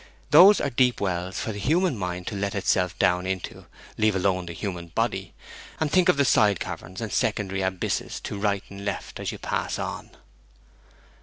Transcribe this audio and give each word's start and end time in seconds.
Those 0.31 0.59
are 0.59 0.71
deep 0.71 0.99
wells 0.99 1.39
for 1.39 1.51
the 1.51 1.59
human 1.59 1.95
mind 1.95 2.25
to 2.25 2.35
let 2.35 2.55
itself 2.55 2.97
down 2.97 3.27
into, 3.27 3.67
leave 3.99 4.15
alone 4.15 4.47
the 4.47 4.53
human 4.53 4.87
body! 4.87 5.35
and 5.79 5.91
think 5.91 6.09
of 6.09 6.17
the 6.17 6.25
side 6.25 6.59
caverns 6.59 7.01
and 7.01 7.13
secondary 7.13 7.61
abysses 7.61 8.19
to 8.21 8.39
right 8.39 8.63
and 8.71 8.83
left 8.83 9.19
as 9.19 9.31
you 9.31 9.37
pass 9.37 9.77
on!' 9.77 10.09